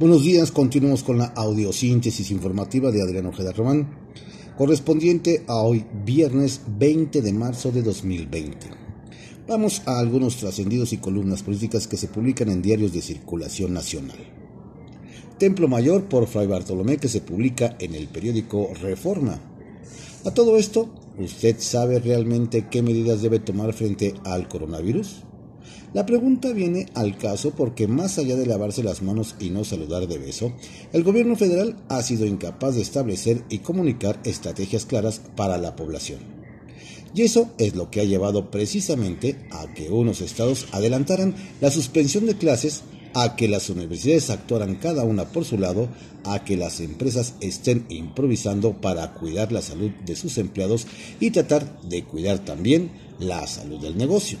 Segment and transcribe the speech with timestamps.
[0.00, 3.86] Buenos días, continuamos con la audiosíntesis informativa de Adriano Ojeda Román,
[4.56, 8.56] correspondiente a hoy, viernes 20 de marzo de 2020.
[9.46, 14.16] Vamos a algunos trascendidos y columnas políticas que se publican en diarios de circulación nacional.
[15.36, 19.38] Templo Mayor por Fray Bartolomé que se publica en el periódico Reforma.
[20.24, 20.88] A todo esto,
[21.18, 25.24] ¿usted sabe realmente qué medidas debe tomar frente al coronavirus?
[25.92, 30.06] La pregunta viene al caso porque más allá de lavarse las manos y no saludar
[30.06, 30.52] de beso,
[30.92, 36.20] el gobierno federal ha sido incapaz de establecer y comunicar estrategias claras para la población.
[37.12, 42.26] Y eso es lo que ha llevado precisamente a que unos estados adelantaran la suspensión
[42.26, 42.82] de clases,
[43.14, 45.88] a que las universidades actuaran cada una por su lado,
[46.22, 50.86] a que las empresas estén improvisando para cuidar la salud de sus empleados
[51.18, 54.38] y tratar de cuidar también la salud del negocio.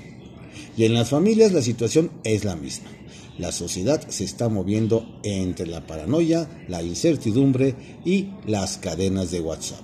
[0.76, 2.90] Y en las familias la situación es la misma.
[3.38, 9.80] La sociedad se está moviendo entre la paranoia, la incertidumbre y las cadenas de WhatsApp.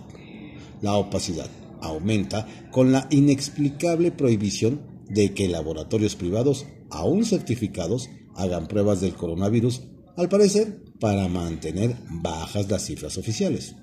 [0.82, 1.48] La opacidad
[1.80, 9.82] aumenta con la inexplicable prohibición de que laboratorios privados, aún certificados, hagan pruebas del coronavirus,
[10.16, 13.74] al parecer para mantener bajas las cifras oficiales.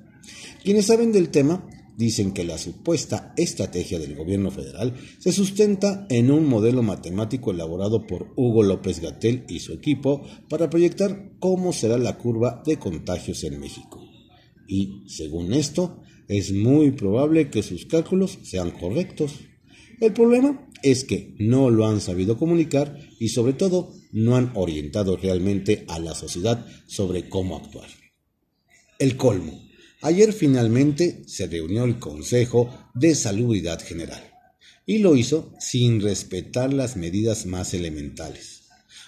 [0.64, 6.32] Quienes saben del tema dicen que la supuesta estrategia del gobierno federal se sustenta en
[6.32, 11.98] un modelo matemático elaborado por Hugo López Gatel y su equipo para proyectar cómo será
[11.98, 14.02] la curva de contagios en México.
[14.68, 19.34] Y, según esto, es muy probable que sus cálculos sean correctos.
[20.00, 25.18] El problema es que no lo han sabido comunicar y sobre todo no han orientado
[25.18, 27.88] realmente a la sociedad sobre cómo actuar.
[29.00, 29.60] El colmo
[30.04, 34.22] Ayer finalmente se reunió el Consejo de Salubridad General
[34.86, 38.64] y lo hizo sin respetar las medidas más elementales.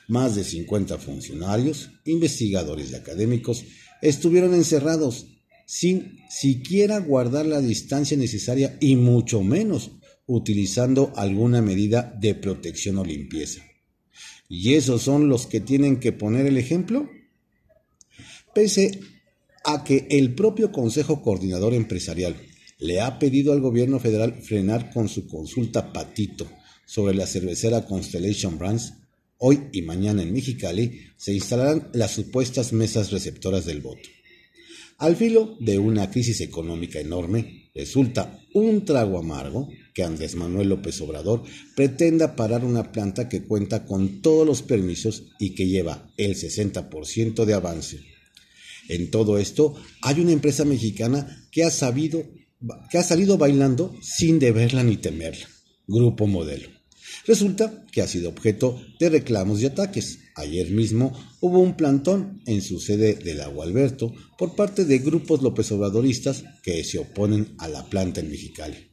[0.08, 3.66] Más de 50 funcionarios, investigadores y académicos
[4.02, 5.28] estuvieron encerrados
[5.66, 9.92] sin siquiera guardar la distancia necesaria y mucho menos
[10.28, 13.66] utilizando alguna medida de protección o limpieza.
[14.48, 17.10] ¿Y esos son los que tienen que poner el ejemplo?
[18.54, 19.15] Pese
[19.66, 22.36] a que el propio Consejo Coordinador Empresarial
[22.78, 26.48] le ha pedido al gobierno federal frenar con su consulta patito
[26.86, 28.94] sobre la cervecera Constellation Brands,
[29.40, 34.08] hoy y mañana en Mexicali se instalarán las supuestas mesas receptoras del voto.
[35.00, 41.02] Al filo de una crisis económica enorme, resulta un trago amargo que Andrés Manuel López
[41.02, 41.42] Obrador
[41.76, 47.46] pretenda parar una planta que cuenta con todos los permisos y que lleva el 60%
[47.46, 48.15] de avance
[48.90, 52.24] en todo esto, hay una empresa mexicana que ha sabido,
[52.90, 55.48] que ha salido bailando sin deberla ni temerla.
[55.88, 56.70] Grupo Modelo.
[57.26, 60.20] Resulta que ha sido objeto de reclamos y ataques.
[60.36, 65.42] Ayer mismo hubo un plantón en su sede del Agua Alberto por parte de grupos
[65.42, 68.92] López Obradoristas que se oponen a la planta en Mexicali.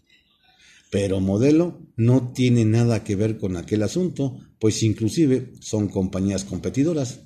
[0.91, 7.21] Pero Modelo no tiene nada que ver con aquel asunto, pues inclusive son compañías competidoras.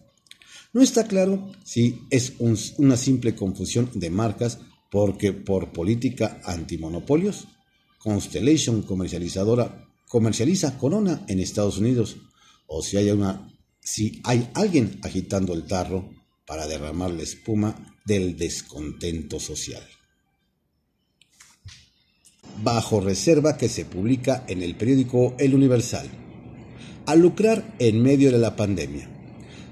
[0.76, 4.58] No está claro si es una simple confusión de marcas
[4.90, 7.48] porque por política antimonopolios,
[7.96, 12.18] Constellation comercializadora comercializa Corona en Estados Unidos
[12.66, 13.08] o si hay
[13.80, 16.10] si hay alguien agitando el tarro
[16.46, 19.82] para derramar la espuma del descontento social.
[22.62, 26.06] Bajo reserva que se publica en el periódico El Universal.
[27.06, 29.10] A lucrar en medio de la pandemia.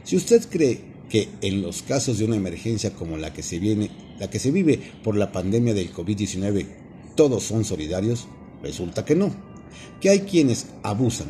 [0.04, 3.91] Si usted cree que en los casos de una emergencia como la que se viene,
[4.19, 6.66] la que se vive por la pandemia del COVID-19,
[7.15, 8.26] todos son solidarios,
[8.62, 9.34] resulta que no,
[10.00, 11.28] que hay quienes abusan.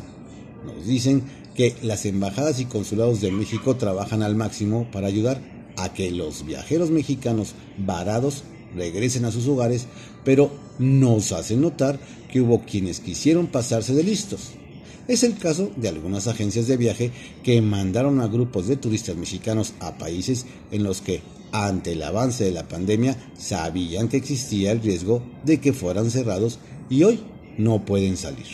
[0.65, 5.41] Nos dicen que las embajadas y consulados de México trabajan al máximo para ayudar
[5.77, 8.43] a que los viajeros mexicanos varados
[8.75, 9.87] regresen a sus hogares,
[10.23, 11.99] pero nos hacen notar
[12.31, 14.51] que hubo quienes quisieron pasarse de listos
[15.07, 17.11] es el caso de algunas agencias de viaje
[17.43, 21.21] que mandaron a grupos de turistas mexicanos a países en los que,
[21.51, 26.59] ante el avance de la pandemia, sabían que existía el riesgo de que fueran cerrados
[26.89, 27.19] y hoy
[27.57, 28.45] no pueden salir.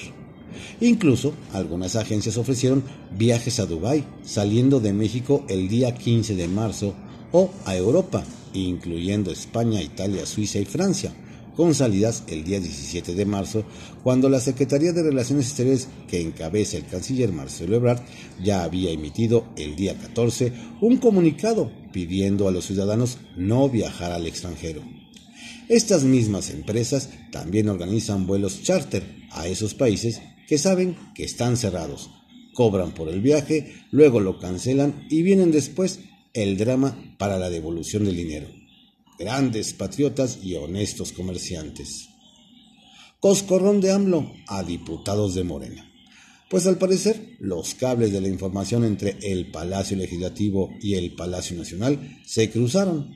[0.80, 2.84] Incluso algunas agencias ofrecieron
[3.18, 6.94] viajes a Dubái, saliendo de México el día 15 de marzo,
[7.32, 8.24] o a Europa,
[8.54, 11.14] incluyendo España, Italia, Suiza y Francia,
[11.62, 13.64] con salidas el día 17 de marzo,
[14.02, 18.02] cuando la Secretaría de Relaciones Exteriores que encabeza el canciller Marcelo Ebrard
[18.44, 24.26] ya había emitido el día 14 un comunicado pidiendo a los ciudadanos no viajar al
[24.26, 24.82] extranjero.
[25.70, 32.10] Estas mismas empresas también organizan vuelos charter a esos países que saben que están cerrados,
[32.56, 36.00] cobran por el viaje, luego lo cancelan y vienen después
[36.34, 38.61] el drama para la devolución del dinero.
[39.22, 42.10] Grandes patriotas y honestos comerciantes.
[43.20, 45.88] Coscorrón de AMLO a diputados de Morena.
[46.50, 51.56] Pues al parecer los cables de la información entre el Palacio Legislativo y el Palacio
[51.56, 53.14] Nacional se cruzaron.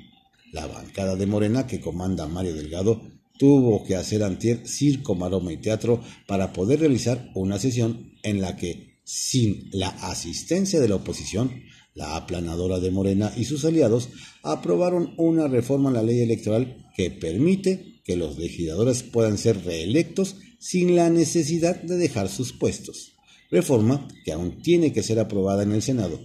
[0.51, 3.01] La bancada de Morena que comanda Mario Delgado
[3.39, 8.55] tuvo que hacer antier circo, maroma y teatro para poder realizar una sesión en la
[8.55, 11.63] que, sin la asistencia de la oposición,
[11.95, 14.09] la aplanadora de Morena y sus aliados
[14.43, 20.35] aprobaron una reforma a la ley electoral que permite que los legisladores puedan ser reelectos
[20.59, 23.15] sin la necesidad de dejar sus puestos
[23.51, 26.19] reforma que aún tiene que ser aprobada en el Senado.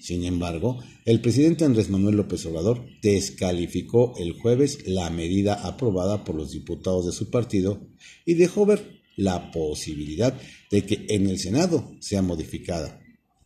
[0.00, 6.34] Sin embargo, el presidente Andrés Manuel López Obrador descalificó el jueves la medida aprobada por
[6.34, 7.80] los diputados de su partido
[8.24, 10.38] y dejó ver la posibilidad
[10.70, 13.00] de que en el Senado sea modificada.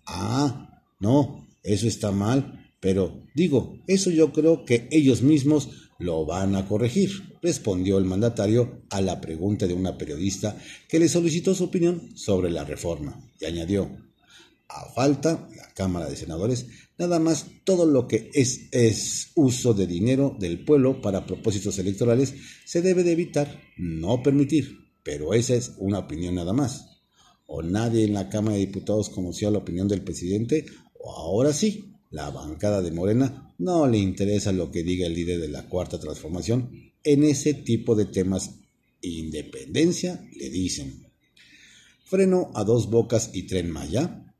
[0.07, 5.69] Ah, no, eso está mal, pero digo, eso yo creo que ellos mismos
[5.99, 7.11] lo van a corregir,
[7.43, 10.57] respondió el mandatario a la pregunta de una periodista
[10.89, 13.91] que le solicitó su opinión sobre la reforma y añadió,
[14.69, 16.67] a falta, la Cámara de Senadores,
[16.97, 22.35] nada más todo lo que es, es uso de dinero del pueblo para propósitos electorales
[22.65, 26.87] se debe de evitar, no permitir, pero esa es una opinión nada más.
[27.47, 30.67] O nadie en la Cámara de Diputados conoció la opinión del presidente,
[31.05, 35.49] ahora sí, la bancada de Morena no le interesa lo que diga el líder de
[35.49, 36.71] la Cuarta Transformación
[37.05, 38.57] en ese tipo de temas.
[39.03, 41.07] Independencia, le dicen.
[42.05, 44.35] Freno a dos bocas y tren Maya.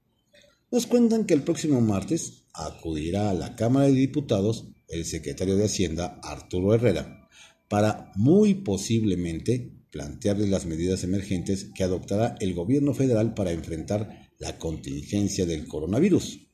[0.71, 5.65] Nos cuentan que el próximo martes acudirá a la Cámara de Diputados el secretario de
[5.65, 7.29] Hacienda, Arturo Herrera,
[7.69, 14.59] para muy posiblemente plantearle las medidas emergentes que adoptará el gobierno federal para enfrentar la
[14.59, 16.50] contingencia del coronavirus.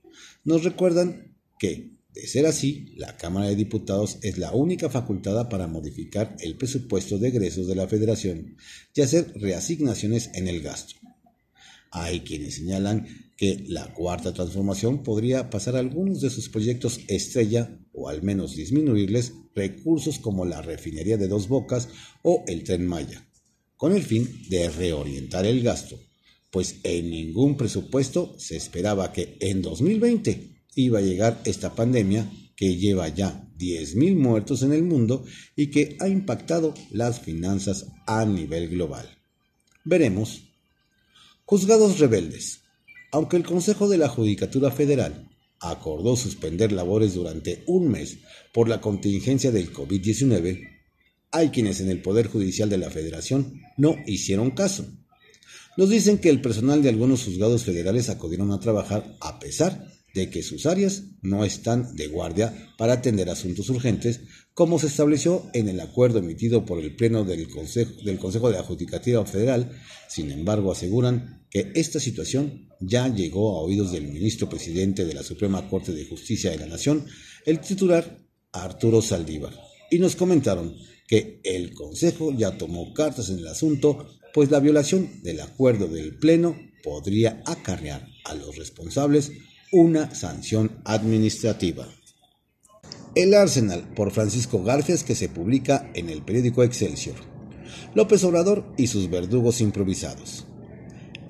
[0.46, 5.66] Nos recuerdan que, de ser así, la Cámara de Diputados es la única facultada para
[5.66, 8.56] modificar el presupuesto de egresos de la Federación
[8.94, 10.94] y hacer reasignaciones en el gasto.
[11.90, 18.08] Hay quienes señalan que la cuarta transformación podría pasar algunos de sus proyectos estrella o
[18.08, 21.88] al menos disminuirles recursos como la refinería de dos bocas
[22.22, 23.28] o el tren Maya,
[23.76, 25.98] con el fin de reorientar el gasto
[26.56, 32.76] pues en ningún presupuesto se esperaba que en 2020 iba a llegar esta pandemia que
[32.76, 35.22] lleva ya 10.000 muertos en el mundo
[35.54, 39.06] y que ha impactado las finanzas a nivel global.
[39.84, 40.44] Veremos.
[41.44, 42.60] Juzgados rebeldes.
[43.12, 45.28] Aunque el Consejo de la Judicatura Federal
[45.60, 48.16] acordó suspender labores durante un mes
[48.54, 50.70] por la contingencia del COVID-19,
[51.32, 54.86] hay quienes en el Poder Judicial de la Federación no hicieron caso
[55.76, 59.86] nos dicen que el personal de algunos juzgados federales acudieron a trabajar a pesar
[60.16, 64.20] de que sus áreas no están de guardia para atender asuntos urgentes,
[64.54, 68.56] como se estableció en el acuerdo emitido por el Pleno del Consejo, del Consejo de
[68.56, 69.70] la Judicatura Federal.
[70.08, 75.22] Sin embargo, aseguran que esta situación ya llegó a oídos del ministro presidente de la
[75.22, 77.04] Suprema Corte de Justicia de la Nación,
[77.44, 78.18] el titular
[78.52, 79.52] Arturo Saldívar,
[79.90, 80.74] y nos comentaron
[81.06, 84.06] que el Consejo ya tomó cartas en el asunto
[84.36, 89.32] pues la violación del acuerdo del Pleno podría acarrear a los responsables
[89.72, 91.88] una sanción administrativa.
[93.14, 97.16] El Arsenal por Francisco Garfias que se publica en el periódico Excelsior.
[97.94, 100.44] López Obrador y sus verdugos improvisados.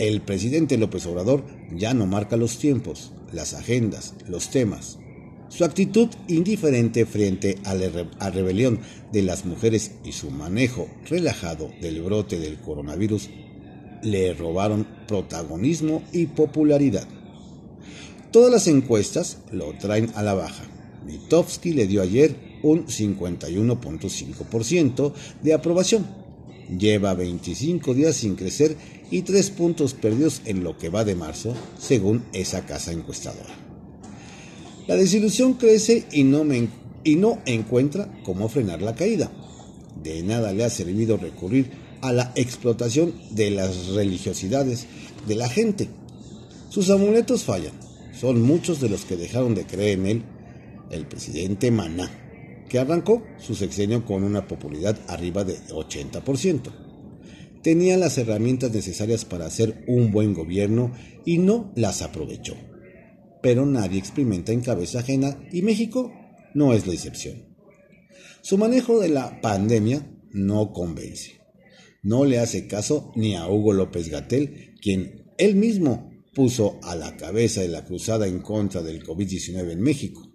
[0.01, 4.99] El presidente López Obrador ya no marca los tiempos, las agendas, los temas,
[5.49, 8.79] su actitud indiferente frente a la rebelión
[9.13, 13.31] de las mujeres y su manejo relajado del brote del coronavirus
[14.03, 17.09] le robaron protagonismo y popularidad.
[18.31, 20.65] Todas las encuestas lo traen a la baja.
[21.07, 25.13] Mitofsky le dio ayer un 51.5%
[25.43, 26.07] de aprobación.
[26.79, 28.77] Lleva 25 días sin crecer
[29.11, 33.66] y 3 puntos perdidos en lo que va de marzo, según esa casa encuestadora.
[34.87, 36.45] La desilusión crece y no,
[37.03, 39.33] y no encuentra cómo frenar la caída.
[40.01, 41.71] De nada le ha servido recurrir
[42.03, 44.87] a la explotación de las religiosidades
[45.27, 45.89] de la gente.
[46.69, 47.73] Sus amuletos fallan.
[48.13, 50.23] Son muchos de los que dejaron de creer en él.
[50.91, 52.09] El presidente Maná,
[52.69, 56.71] que arrancó su sexenio con una popularidad arriba de 80%.
[57.61, 60.93] Tenía las herramientas necesarias para hacer un buen gobierno
[61.25, 62.55] y no las aprovechó
[63.47, 66.13] pero nadie experimenta en cabeza ajena y México
[66.55, 67.47] no es la excepción.
[68.43, 71.41] Su manejo de la pandemia no convence.
[72.03, 77.17] No le hace caso ni a Hugo López Gatel, quien él mismo puso a la
[77.17, 80.29] cabeza de la cruzada en contra del COVID-19 en México.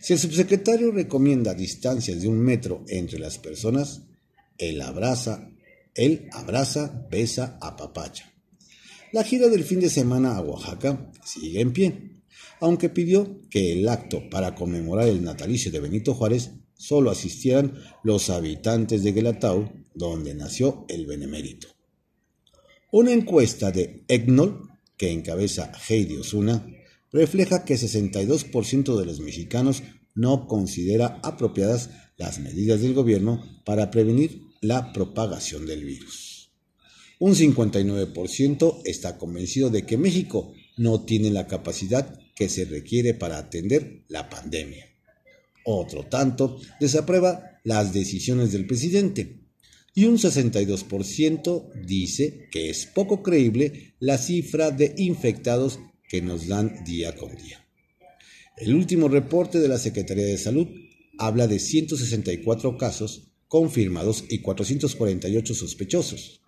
[0.00, 4.04] Si el subsecretario recomienda distancias de un metro entre las personas,
[4.56, 5.50] él abraza,
[5.94, 8.35] él abraza, besa, apapacha.
[9.12, 12.20] La gira del fin de semana a Oaxaca sigue en pie,
[12.60, 18.30] aunque pidió que el acto para conmemorar el natalicio de Benito Juárez solo asistieran los
[18.30, 21.68] habitantes de Guelatao, donde nació el benemérito.
[22.90, 26.66] Una encuesta de EGNOL, que encabeza Heidi Osuna,
[27.12, 29.82] refleja que 62% de los mexicanos
[30.14, 36.35] no considera apropiadas las medidas del gobierno para prevenir la propagación del virus.
[37.18, 43.38] Un 59% está convencido de que México no tiene la capacidad que se requiere para
[43.38, 44.86] atender la pandemia.
[45.64, 49.40] Otro tanto desaprueba las decisiones del presidente
[49.94, 56.84] y un 62% dice que es poco creíble la cifra de infectados que nos dan
[56.84, 57.66] día con día.
[58.58, 60.68] El último reporte de la Secretaría de Salud
[61.18, 66.42] habla de 164 casos confirmados y 448 sospechosos.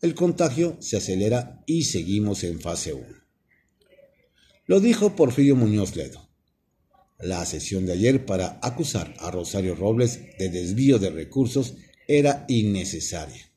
[0.00, 3.04] El contagio se acelera y seguimos en fase 1.
[4.66, 6.28] Lo dijo Porfirio Muñoz Ledo.
[7.18, 11.74] La sesión de ayer para acusar a Rosario Robles de desvío de recursos
[12.06, 13.50] era innecesaria.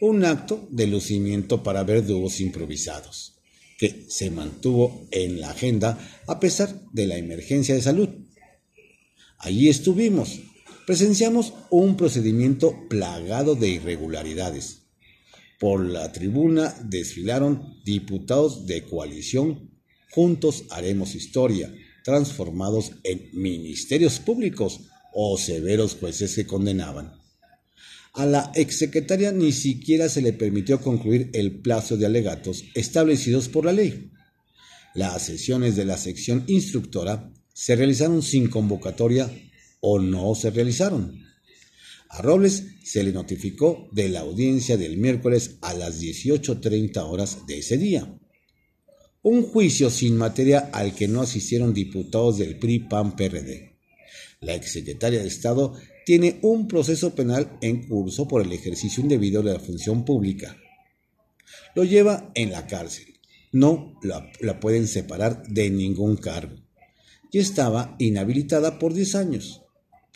[0.00, 3.34] Un acto de lucimiento para verdugos improvisados
[3.78, 8.08] que se mantuvo en la agenda a pesar de la emergencia de salud.
[9.36, 10.40] Allí estuvimos,
[10.86, 14.85] presenciamos un procedimiento plagado de irregularidades.
[15.58, 19.76] Por la tribuna desfilaron diputados de coalición
[20.16, 24.80] Juntos haremos historia, transformados en ministerios públicos
[25.12, 27.12] o severos jueces que condenaban.
[28.14, 33.66] A la exsecretaria ni siquiera se le permitió concluir el plazo de alegatos establecidos por
[33.66, 34.10] la ley.
[34.94, 39.30] Las sesiones de la sección instructora se realizaron sin convocatoria
[39.80, 41.25] o no se realizaron.
[42.16, 47.58] A Robles se le notificó de la audiencia del miércoles a las 18.30 horas de
[47.58, 48.18] ese día.
[49.20, 53.76] Un juicio sin materia al que no asistieron diputados del PRI, PAN, PRD.
[54.40, 55.74] La exsecretaria de Estado
[56.06, 60.56] tiene un proceso penal en curso por el ejercicio indebido de la función pública.
[61.74, 63.20] Lo lleva en la cárcel.
[63.52, 66.56] No la, pueden separar de ningún cargo.
[67.30, 69.65] Y estaba inhabilitada por 10 años.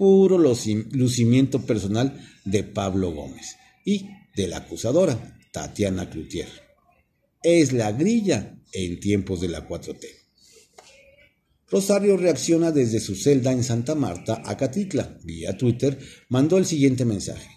[0.01, 6.49] Puro lucimiento personal de Pablo Gómez y de la acusadora, Tatiana Cloutier.
[7.43, 10.07] Es la grilla en tiempos de la 4T.
[11.69, 15.19] Rosario reacciona desde su celda en Santa Marta, a Catitla.
[15.23, 15.99] Vía Twitter
[16.31, 17.51] mandó el siguiente mensaje.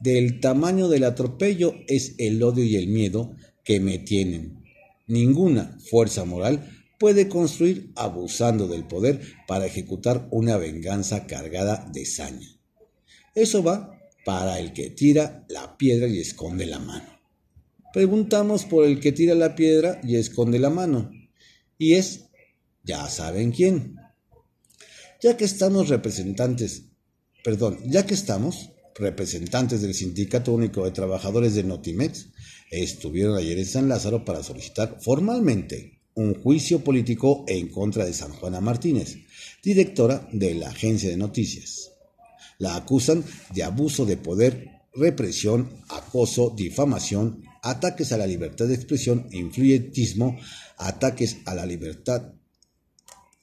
[0.00, 4.62] Del tamaño del atropello es el odio y el miedo que me tienen.
[5.06, 6.73] Ninguna fuerza moral
[7.04, 12.48] puede construir abusando del poder para ejecutar una venganza cargada de saña.
[13.34, 17.20] Eso va para el que tira la piedra y esconde la mano.
[17.92, 21.10] Preguntamos por el que tira la piedra y esconde la mano.
[21.76, 22.24] Y es
[22.84, 23.96] ya saben quién.
[25.22, 26.84] Ya que estamos representantes,
[27.44, 32.28] perdón, ya que estamos representantes del Sindicato Único de Trabajadores de Notimex,
[32.70, 38.32] estuvieron ayer en San Lázaro para solicitar formalmente un juicio político en contra de San
[38.32, 39.16] Juana Martínez,
[39.62, 41.92] directora de la agencia de noticias.
[42.58, 49.26] La acusan de abuso de poder, represión, acoso, difamación, ataques a la libertad de expresión,
[49.32, 50.38] influyentismo,
[50.76, 52.32] ataques a la libertad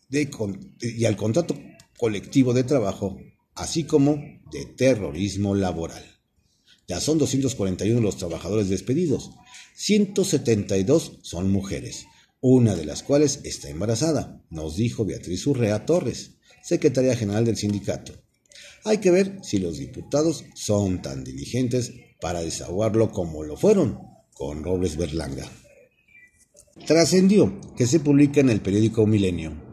[0.09, 1.57] y al contrato
[1.97, 3.17] colectivo de trabajo,
[3.55, 4.15] así como
[4.51, 6.03] de terrorismo laboral.
[6.87, 9.31] Ya son 241 los trabajadores despedidos,
[9.75, 12.05] 172 son mujeres,
[12.41, 18.13] una de las cuales está embarazada, nos dijo Beatriz Urrea Torres, secretaria general del sindicato.
[18.83, 23.99] Hay que ver si los diputados son tan diligentes para desahogarlo como lo fueron
[24.33, 25.49] con Robles Berlanga.
[26.87, 29.71] Trascendió que se publica en el periódico Milenio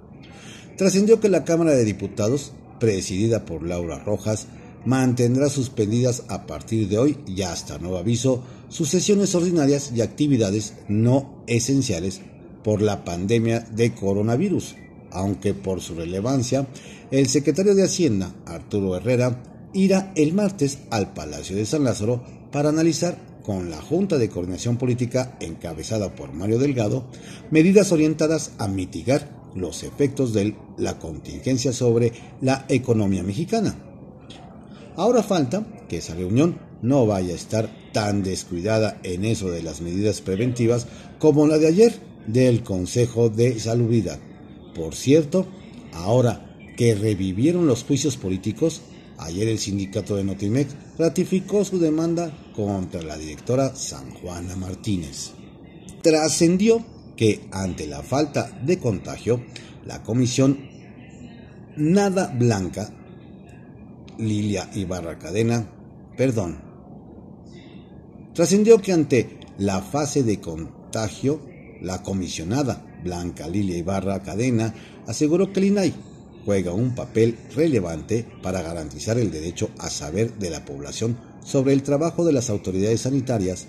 [0.79, 4.47] trascendió que la Cámara de Diputados, presidida por Laura Rojas,
[4.87, 10.75] mantendrá suspendidas a partir de hoy y hasta nuevo aviso sus sesiones ordinarias y actividades
[10.89, 12.21] no esenciales
[12.69, 14.77] por la pandemia de coronavirus,
[15.11, 16.67] aunque por su relevancia,
[17.11, 22.23] el secretario de Hacienda, Arturo Herrera, irá el martes al Palacio de San Lázaro
[22.53, 27.07] para analizar con la Junta de Coordinación Política encabezada por Mario Delgado
[27.51, 33.77] medidas orientadas a mitigar los efectos de la contingencia sobre la economía mexicana.
[34.95, 39.81] Ahora falta que esa reunión no vaya a estar tan descuidada en eso de las
[39.81, 40.87] medidas preventivas
[41.19, 44.19] como la de ayer del Consejo de Salubridad.
[44.75, 45.47] Por cierto,
[45.93, 48.83] ahora que revivieron los juicios políticos,
[49.19, 55.33] ayer el sindicato de Notimex ratificó su demanda contra la directora San Juana Martínez.
[56.03, 56.85] Trascendió
[57.17, 59.43] que ante la falta de contagio,
[59.85, 60.69] la comisión
[61.77, 62.93] Nada Blanca,
[64.19, 65.69] Lilia Ibarra Cadena,
[66.17, 66.61] perdón,
[68.35, 71.41] trascendió que ante la fase de contagio,
[71.81, 74.75] la comisionada Blanca Lilia Ibarra Cadena
[75.07, 75.95] aseguró que el INAI
[76.45, 81.83] juega un papel relevante para garantizar el derecho a saber de la población sobre el
[81.83, 83.67] trabajo de las autoridades sanitarias,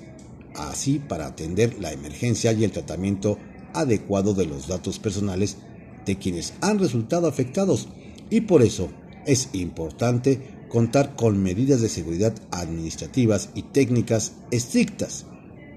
[0.56, 3.38] así para atender la emergencia y el tratamiento
[3.74, 5.58] adecuado de los datos personales
[6.06, 7.88] de quienes han resultado afectados
[8.30, 8.90] y por eso
[9.26, 15.26] es importante contar con medidas de seguridad administrativas y técnicas estrictas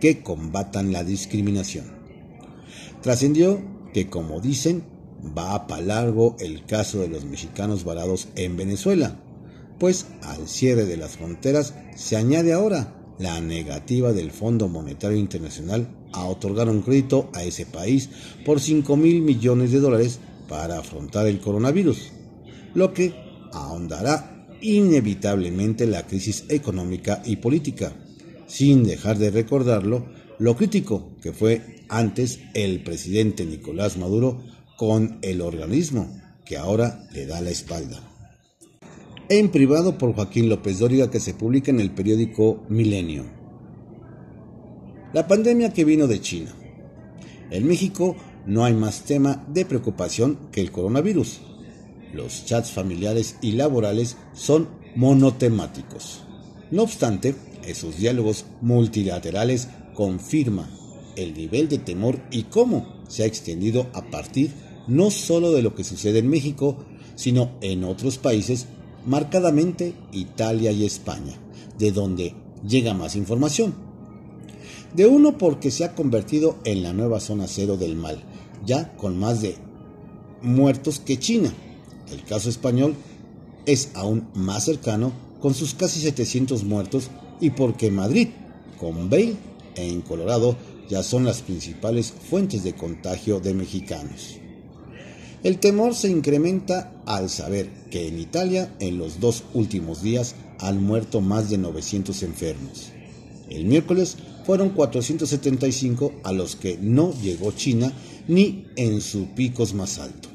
[0.00, 2.01] que combatan la discriminación.
[3.02, 3.60] Trascendió
[3.92, 4.84] que, como dicen,
[5.36, 9.20] va para largo el caso de los mexicanos varados en Venezuela,
[9.78, 15.88] pues al cierre de las fronteras se añade ahora la negativa del Fondo Monetario Internacional
[16.12, 18.08] a otorgar un crédito a ese país
[18.44, 22.12] por 5 mil millones de dólares para afrontar el coronavirus,
[22.74, 23.14] lo que
[23.52, 27.92] ahondará inevitablemente la crisis económica y política,
[28.46, 30.06] sin dejar de recordarlo
[30.38, 34.42] lo crítico que fue antes el presidente Nicolás Maduro
[34.76, 38.00] con el organismo que ahora le da la espalda.
[39.28, 43.24] En privado por Joaquín López Dóriga que se publica en el periódico Milenio.
[45.12, 46.54] La pandemia que vino de China.
[47.50, 51.40] En México no hay más tema de preocupación que el coronavirus.
[52.12, 56.24] Los chats familiares y laborales son monotemáticos.
[56.70, 57.34] No obstante,
[57.66, 60.70] esos diálogos multilaterales confirman
[61.16, 64.50] el nivel de temor y cómo se ha extendido a partir
[64.86, 66.76] no solo de lo que sucede en México,
[67.14, 68.66] sino en otros países,
[69.06, 71.34] marcadamente Italia y España,
[71.78, 72.34] de donde
[72.66, 73.74] llega más información.
[74.94, 78.22] De uno porque se ha convertido en la nueva zona cero del mal,
[78.66, 79.56] ya con más de
[80.42, 81.52] muertos que China.
[82.10, 82.94] El caso español
[83.64, 88.28] es aún más cercano con sus casi 700 muertos y porque Madrid,
[88.78, 89.36] con Bale
[89.76, 90.56] en Colorado
[90.88, 94.36] ya son las principales fuentes de contagio de mexicanos.
[95.42, 100.82] El temor se incrementa al saber que en Italia en los dos últimos días han
[100.82, 102.92] muerto más de 900 enfermos.
[103.50, 107.92] El miércoles fueron 475 a los que no llegó China
[108.28, 110.31] ni en sus picos más alto.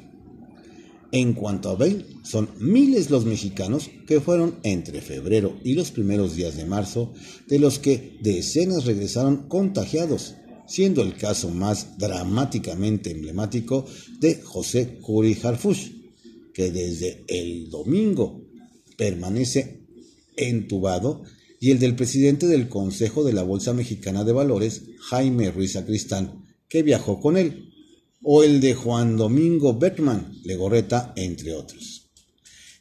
[1.12, 6.36] En cuanto a Bale, son miles los mexicanos que fueron entre febrero y los primeros
[6.36, 7.14] días de marzo,
[7.48, 10.36] de los que decenas regresaron contagiados,
[10.68, 13.86] siendo el caso más dramáticamente emblemático
[14.20, 15.92] de José Curi Harfush,
[16.54, 18.42] que desde el domingo
[18.98, 19.86] permanece
[20.36, 21.24] entubado,
[21.60, 26.44] y el del presidente del Consejo de la Bolsa Mexicana de Valores, Jaime Ruiz Acristán,
[26.68, 27.67] que viajó con él,
[28.30, 32.10] o el de Juan Domingo Beckman, Legorreta, entre otros.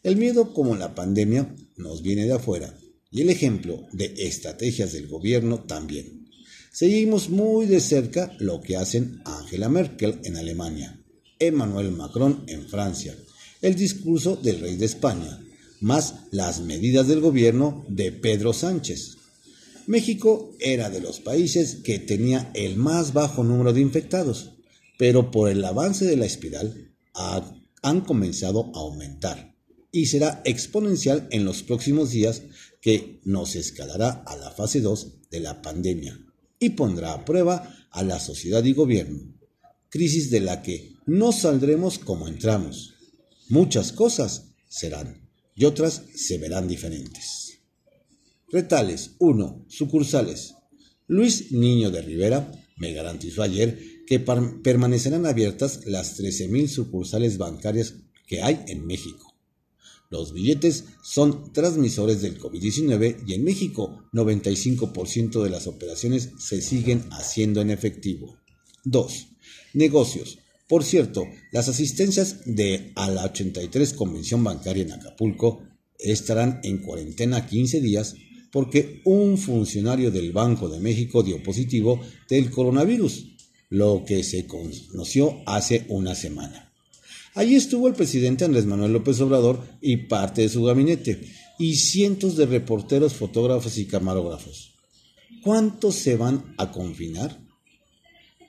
[0.02, 2.76] El miedo como la pandemia nos viene de afuera,
[3.12, 6.26] y el ejemplo de estrategias del gobierno también.
[6.72, 11.00] Seguimos muy de cerca lo que hacen Angela Merkel en Alemania,
[11.38, 13.14] Emmanuel Macron en Francia,
[13.62, 15.40] el discurso del rey de España,
[15.80, 19.18] más las medidas del gobierno de Pedro Sánchez.
[19.86, 24.55] México era de los países que tenía el más bajo número de infectados,
[24.98, 26.94] pero por el avance de la espiral
[27.82, 29.54] han comenzado a aumentar
[29.92, 32.42] y será exponencial en los próximos días
[32.80, 36.20] que nos escalará a la fase 2 de la pandemia
[36.58, 39.34] y pondrá a prueba a la sociedad y gobierno,
[39.88, 42.94] crisis de la que no saldremos como entramos.
[43.48, 47.60] Muchas cosas serán y otras se verán diferentes.
[48.48, 49.64] Retales 1.
[49.68, 50.54] Sucursales.
[51.06, 57.94] Luis Niño de Rivera me garantizó ayer que permanecerán abiertas las 13.000 sucursales bancarias
[58.26, 59.34] que hay en México.
[60.08, 67.04] Los billetes son transmisores del COVID-19 y en México 95% de las operaciones se siguen
[67.10, 68.36] haciendo en efectivo.
[68.84, 69.28] 2.
[69.74, 70.38] Negocios.
[70.68, 75.62] Por cierto, las asistencias de a la 83 Convención Bancaria en Acapulco
[75.98, 78.14] estarán en cuarentena 15 días
[78.52, 83.35] porque un funcionario del Banco de México dio positivo del coronavirus,
[83.68, 86.72] lo que se conoció hace una semana.
[87.34, 91.20] Allí estuvo el presidente Andrés Manuel López Obrador y parte de su gabinete,
[91.58, 94.72] y cientos de reporteros, fotógrafos y camarógrafos.
[95.42, 97.38] ¿Cuántos se van a confinar?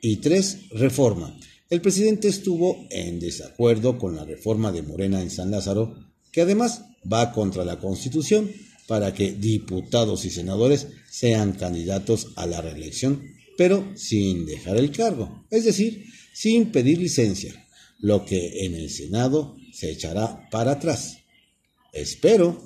[0.01, 1.37] Y tres, reforma.
[1.69, 5.95] el presidente estuvo en desacuerdo con la reforma de Morena en San Lázaro,
[6.31, 8.49] que además va contra la Constitución
[8.87, 13.21] para que diputados y senadores sean candidatos a la reelección,
[13.57, 17.67] pero sin dejar el cargo, es decir, sin pedir licencia,
[17.99, 21.17] lo que en el Senado se echará para atrás.
[21.93, 22.65] Espero.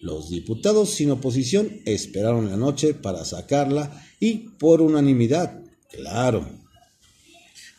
[0.00, 6.62] Los diputados sin oposición esperaron la noche para sacarla y por unanimidad, claro,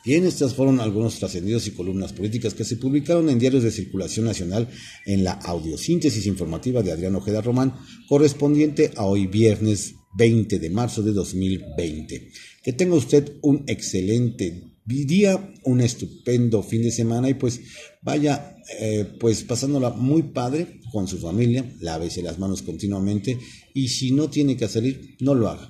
[0.05, 4.25] Bien, estas fueron algunos trascendidos y columnas políticas que se publicaron en diarios de circulación
[4.25, 4.67] nacional
[5.05, 7.73] en la audiosíntesis informativa de Adrián Ojeda Román,
[8.09, 12.31] correspondiente a hoy viernes 20 de marzo de 2020.
[12.63, 17.61] Que tenga usted un excelente día, un estupendo fin de semana y pues
[18.01, 23.39] vaya eh, pues pasándola muy padre con su familia, lávese las manos continuamente
[23.73, 25.69] y si no tiene que salir, no lo haga.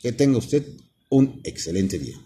[0.00, 0.66] Que tenga usted
[1.10, 2.16] un excelente día.